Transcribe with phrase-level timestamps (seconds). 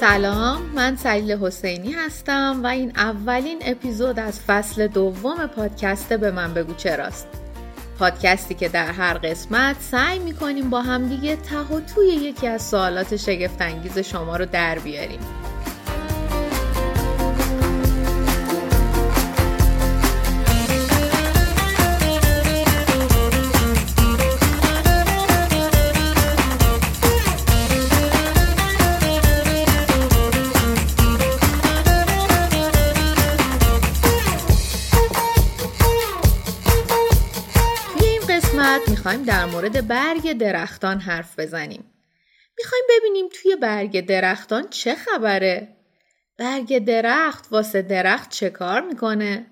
[0.00, 6.54] سلام من سلیل حسینی هستم و این اولین اپیزود از فصل دوم پادکست به من
[6.54, 7.26] بگو چراست
[7.98, 13.16] پادکستی که در هر قسمت سعی می‌کنیم با همدیگه ته و توی یکی از سوالات
[13.16, 15.20] شگفتانگیز شما رو در بیاریم.
[39.28, 41.84] در مورد برگ درختان حرف بزنیم.
[42.58, 45.76] می‌خوایم ببینیم توی برگ درختان چه خبره؟
[46.38, 49.46] برگ درخت واسه درخت چه کار می‌کنه؟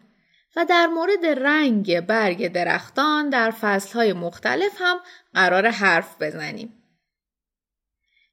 [0.56, 4.97] و در مورد رنگ برگ درختان در فصلهای مختلف هم
[5.34, 6.83] قرار حرف بزنیم.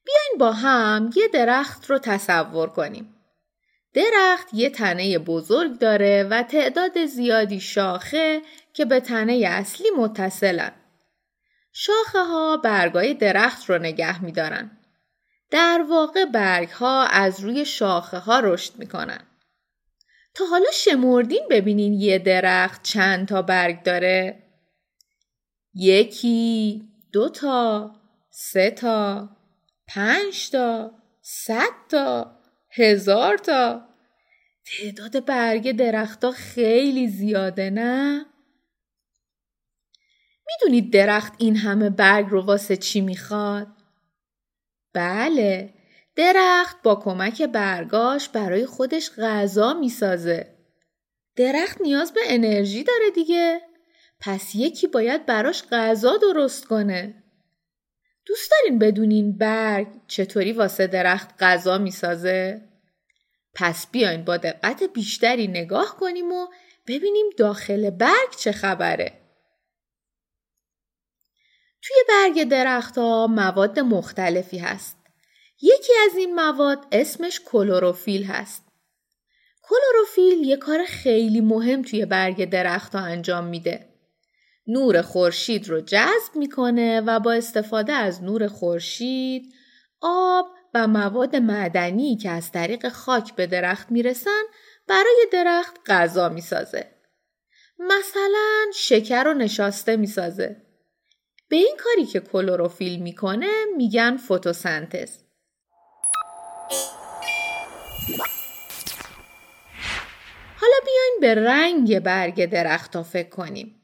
[0.05, 3.15] بیاین با هم یه درخت رو تصور کنیم.
[3.93, 8.41] درخت یه تنه بزرگ داره و تعداد زیادی شاخه
[8.73, 10.82] که به تنه اصلی متصلن.
[11.73, 14.77] شاخه ها برگای درخت رو نگه میدارن.
[15.51, 19.27] در واقع برگ ها از روی شاخه ها رشد می‌کنن.
[20.35, 24.43] تا حالا شمردین ببینین یه درخت چند تا برگ داره؟
[25.73, 26.81] یکی،
[27.13, 27.91] دو تا،
[28.29, 29.29] سه تا،
[29.87, 32.39] پنج تا، صد تا،
[32.71, 33.81] هزار تا.
[34.65, 38.25] تعداد برگ درختها خیلی زیاده نه؟
[40.47, 43.67] می‌دونید درخت این همه برگ رو واسه چی می‌خواد؟
[44.93, 45.73] بله
[46.15, 50.57] درخت با کمک برگاش برای خودش غذا می‌سازه.
[51.35, 53.61] درخت نیاز به انرژی داره دیگه.
[54.19, 57.23] پس یکی باید براش غذا درست کنه.
[58.25, 62.61] دوست دارین بدونین برگ چطوری واسه درخت غذا می‌سازه؟
[63.55, 66.47] پس بیاین با دقت بیشتری نگاه کنیم و
[66.87, 69.22] ببینیم داخل برگ چه خبره.
[71.87, 74.97] توی برگ درختها مواد مختلفی هست.
[75.61, 78.63] یکی از این مواد اسمش کلروفیل هست.
[79.61, 83.89] کلروفیل یه کار خیلی مهم توی برگ درختها انجام میده.
[84.67, 89.53] نور خورشید رو جذب می‌کنه و با استفاده از نور خورشید،
[90.01, 94.43] آب و مواد معدنی که از طریق خاک به درخت می‌رسن
[94.87, 96.91] برای درخت غذا می‌سازه.
[97.79, 100.72] مثلا شکر رو نشاسته می‌سازه.
[101.53, 105.17] به این کاری که کلروفیل می‌کنه میگن فتوسنتز.
[110.57, 113.81] حالا بیاین به رنگ برگ درختها فکر کنیم.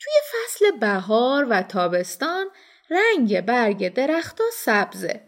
[0.00, 2.46] توی فصل بهار و تابستان
[2.90, 5.20] رنگ برگ درختها سبزه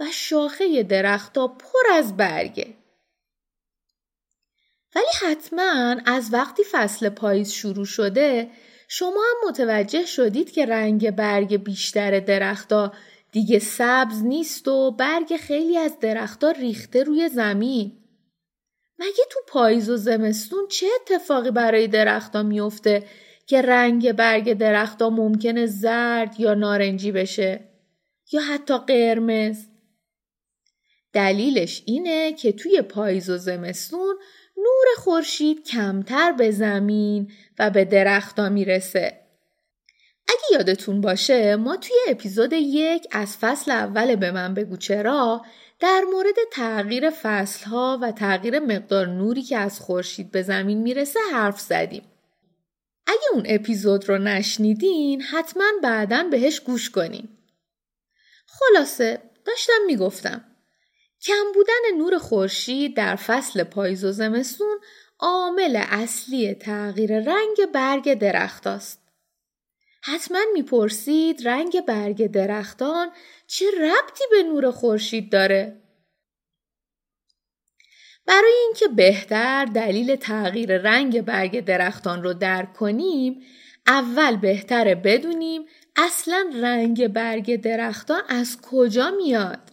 [0.00, 2.74] و شاخه درختها پر از برگه.
[4.94, 8.50] ولی حتما از وقتی فصل پاییز شروع شده
[8.94, 12.92] شما هم متوجه شدید که رنگ برگ بیشتر درختها
[13.32, 17.92] دیگه سبز نیست و برگ خیلی از درختها ریخته روی زمین.
[18.98, 23.04] مگه تو پاییز و زمستون چه اتفاقی برای درختها میفته
[23.46, 27.60] که رنگ برگ درختها ممکنه زرد یا نارنجی بشه
[28.32, 29.66] یا حتی قرمز؟
[31.12, 34.16] دلیلش اینه که توی پاییز و زمستون
[34.62, 39.18] نور خورشید کمتر به زمین و به درختا می‌رسه.
[40.28, 45.44] اگه یادتون باشه ما توی اپیزود یک از فصل اول به من بگو چرا
[45.80, 51.60] در مورد تغییر فصلها و تغییر مقدار نوری که از خورشید به زمین می‌رسه حرف
[51.60, 52.02] زدیم.
[53.06, 57.28] اگه اون اپیزود رو نشنیدین حتما بعدا بهش گوش کنین.
[58.46, 60.44] خلاصه داشتم می‌گفتم
[61.22, 64.78] کم بودن نور خورشید در فصل پاییز و زمستون
[65.18, 69.02] عامل اصلی تغییر رنگ برگ درخت است.
[70.04, 73.10] حتما می‌پرسید رنگ برگ درختان
[73.46, 75.82] چه ربطی به نور خورشید داره؟
[78.26, 83.42] برای اینکه بهتر دلیل تغییر رنگ برگ درختان رو درک کنیم
[83.86, 85.64] اول بهتره بدونیم
[85.96, 89.71] اصلا رنگ برگ درختان از کجا میاد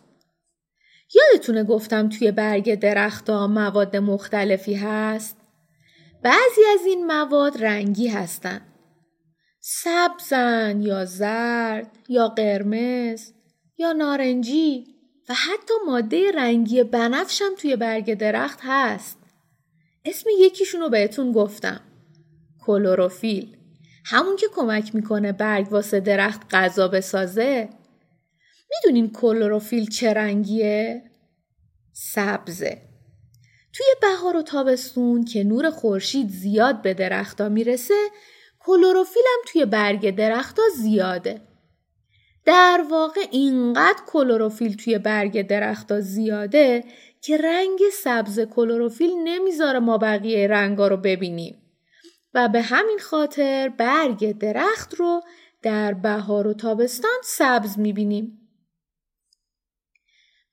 [1.15, 5.38] یادتونه گفتم توی برگ درختها مواد مختلفی هست؟
[6.23, 8.61] بعضی از این مواد رنگی هستن.
[9.59, 13.31] سبزن یا زرد یا قرمز
[13.77, 14.88] یا نارنجی
[15.29, 19.17] و حتی ماده رنگی بنفشم توی برگ درخت هست.
[20.06, 21.81] اسم یکیشون رو بهتون گفتم.
[22.65, 23.57] کلوروفیل.
[24.06, 27.69] همون که کمک می‌کنه برگ واسه درخت غذا بسازه
[28.69, 31.04] می‌دونین کلروفیل چه رنگیه؟
[31.94, 32.81] سبزه
[33.74, 38.10] توی بهار و تابستون که نور خورشید زیاد به درختا می‌رسه
[38.60, 41.42] کلروفیل هم توی برگ درختا زیاده
[42.45, 46.83] در واقع اینقدر کلروفیل توی برگ درختا زیاده
[47.21, 51.62] که رنگ سبز کلروفیل نمی‌ذاره ما بقیه رنگا رو ببینیم
[52.33, 55.21] و به همین خاطر برگ درخت رو
[55.62, 58.48] در بهار و تابستان سبز می‌بینیم.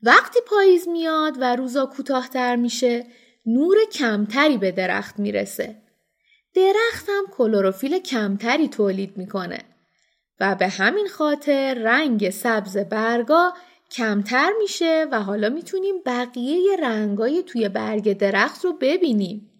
[0.02, 3.06] وقتی پاییز میاد و روزا کوتاهتر میشه
[3.46, 5.82] نور کمتری به درخت می‌رسه.
[6.54, 9.58] درخت هم کلروفیل کمتری تولید می‌کنه
[10.40, 13.52] و به همین خاطر رنگ سبز برگا
[13.90, 19.50] کمتر میشه و حالا می‌تونیم بقیه رنگای توی برگ درخت رو ببینیم.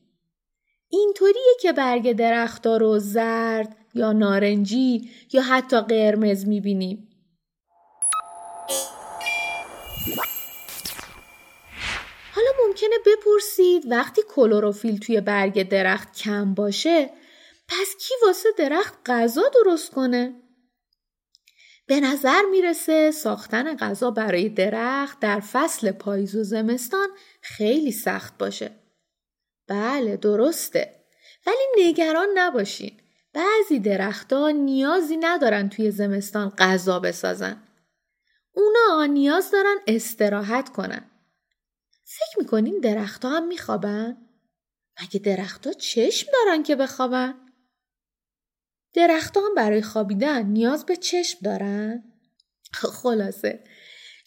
[0.89, 7.06] اینطوریه که برگ درختها رو زرد یا نارنجی یا حتی قرمز می‌بینیم.
[12.67, 17.11] ممکنه بپرسید وقتی کلروفیل توی برگ درخت کم باشه
[17.69, 20.35] پس کی واسه درخت غذا درست کنه؟
[21.87, 27.09] به نظر می‌رسه ساختن غذا برای درخت در فصل پاییز و زمستان
[27.41, 28.71] خیلی سخت باشه.
[29.69, 31.05] بله درسته.
[31.47, 33.01] ولی نگران نباشین.
[33.33, 37.63] بعضی درختها نیازی ندارن توی زمستان غذا بسازن.
[38.53, 41.11] اونا نیاز دارن استراحت کنن.
[42.07, 44.17] فکر می‌کنین درختها هم میخوابن؟
[45.03, 47.35] مگه درختها چشم دارن که بخوابن؟
[48.95, 52.05] درختان برای خوابیدن نیاز به چشم دارن؟
[52.73, 53.65] خلاصه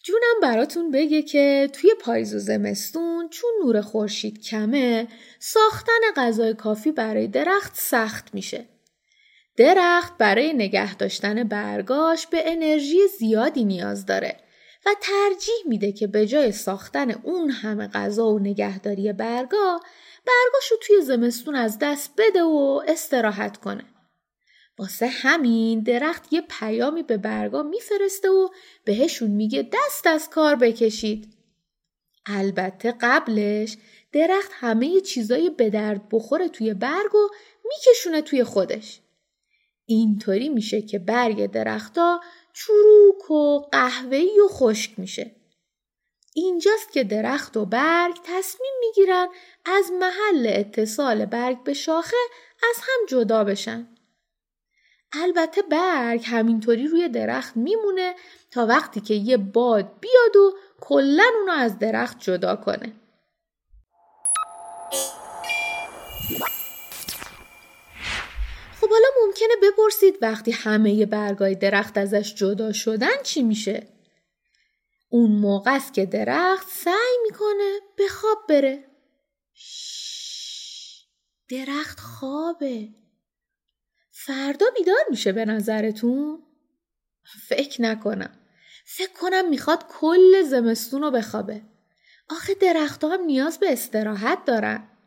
[0.04, 5.08] جونم براتون بگه که توی پاییز و زمستون چون نور خورشید کمه
[5.40, 8.66] ساختن غذای کافی برای درخت سخت میشه.
[9.58, 14.49] درخت برای نگه داشتن برگاش به انرژی زیادی نیاز داره
[14.86, 19.80] و ترجیح میده که به جای ساختن اون همه غذا و نگهداری برگا
[20.26, 23.84] برگاشو توی زمستون از دست بده و استراحت کنه.
[24.78, 28.50] واسه همین درخت یه پیامی به برگا میفرسته و
[28.86, 31.34] بهشون میگه دست از کار بکشید.
[32.26, 33.78] البته قبلش
[34.12, 37.30] درخت همه چیزای به درد بخوره توی برگ و
[37.70, 39.02] میکشونه توی خودش.
[39.86, 42.20] اینطوری میشه که برگ درختا
[43.32, 45.36] و قهوه‌ای و خشک میشه.
[46.34, 49.28] اینجاست که درخت و برگ تصمیم می‌گیرن
[49.66, 52.18] از محل اتصال برگ به شاخه
[52.70, 53.88] از هم جدا بشن.
[55.14, 58.16] البته برگ همینطوری روی درخت میمونه
[58.52, 62.94] تا وقتی که یه باد بیاد و کلا اونو از درخت جدا کنه.
[68.90, 73.88] حالا ممکنه بپرسید وقتی همه برگای درخت ازش جدا شدن چی میشه؟
[75.10, 78.86] اون موقع است که درخت سعی می‌کنه به خواب بره.
[81.50, 82.90] درخت خوابه.
[84.12, 86.44] فردا بیدار میشه به نظرتون؟
[87.48, 88.40] فکر نکنم.
[88.86, 91.62] فکر کنم می‌خواد کل زمستون رو بخوابه.
[92.30, 94.99] آخه درخت هم نیاز به استراحت دارن.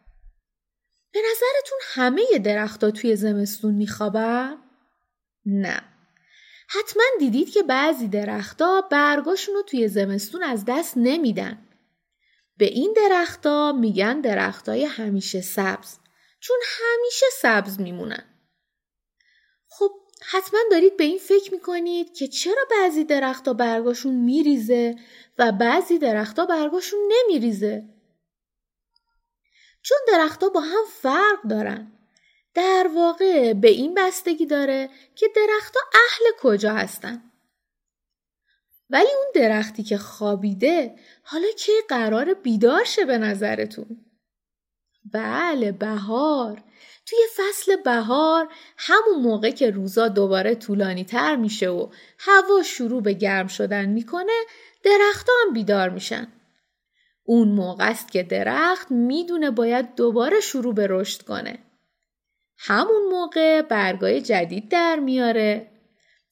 [1.12, 4.58] به نظرتون همه درختها توی زمستون میخوابن؟
[5.46, 5.82] نه.
[6.68, 11.68] حتما دیدید که بعضی درختها برگاشون رو توی زمستون از دست نمیدن.
[12.56, 15.98] به این درختها میگن درختای همیشه سبز
[16.40, 18.24] چون همیشه سبز میمونن.
[19.68, 19.90] خب
[20.30, 24.96] حتما دارید به این فکر می‌کنید که چرا بعضی درختها برگاشون میریزه
[25.38, 27.84] و بعضی درختها برگاشون نمیریزه.
[29.82, 31.92] چون درختها با هم فرق دارن.
[32.54, 37.22] در واقع به این بستگی داره که درختها اهل کجا هستن.
[38.90, 44.04] ولی اون درختی که خوابیده حالا کی قرار بیدار شه به نظرتون؟
[45.12, 46.62] بله بهار
[47.06, 53.12] توی فصل بهار همون موقع که روزا دوباره طولانی تر میشه و هوا شروع به
[53.12, 54.44] گرم شدن می‌کنه
[54.84, 56.32] درختها هم بیدار میشن.
[57.24, 61.58] اون موقع است که درخت می‌دونه باید دوباره شروع به رشد کنه.
[62.58, 65.70] همون موقع برگای جدید در میاره.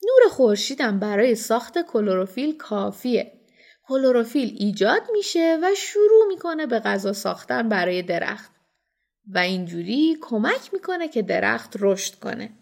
[0.02, 3.32] نور خورشیدم برای ساخت کلروفیل کافیه.
[3.88, 8.52] کلروفیل ایجاد میشه و شروع می‌کنه به غذا ساختن برای درخت.
[9.28, 12.52] و اینجوری کمک می‌کنه که درخت رشد کنه.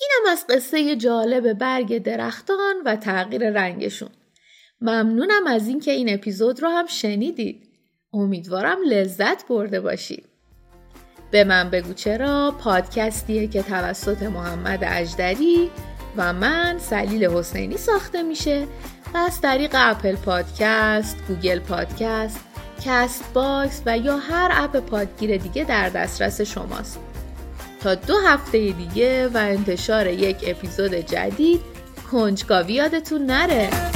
[0.00, 4.10] اینم از قصه جالب برگ درختان و تغییر رنگشون.
[4.80, 7.62] ممنونم از اینکه این اپیزود رو هم شنیدید.
[8.12, 10.24] امیدوارم لذت برده باشید.
[11.30, 15.70] به من بگو چرا پادکستیه که توسط محمد اجدری
[16.16, 18.66] و من سلیل حسینی ساخته میشه
[19.14, 22.40] و از طریق اپل پادکست، گوگل پادکست،
[22.84, 27.00] کست باکس و یا هر اپ پادگیر دیگه در دسترس شماست.
[27.80, 31.60] تا دو هفته دیگه و انتشار یک اپیزود جدید
[32.12, 33.95] کنجکاوی یادتون نره